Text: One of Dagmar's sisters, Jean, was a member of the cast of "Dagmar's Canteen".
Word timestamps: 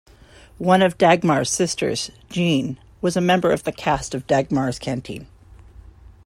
One 0.57 0.81
of 0.81 0.97
Dagmar's 0.97 1.51
sisters, 1.51 2.09
Jean, 2.27 2.79
was 3.01 3.15
a 3.15 3.21
member 3.21 3.51
of 3.51 3.65
the 3.65 3.71
cast 3.71 4.15
of 4.15 4.25
"Dagmar's 4.25 4.79
Canteen". 4.79 5.27